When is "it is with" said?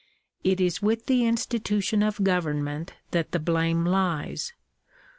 0.43-1.05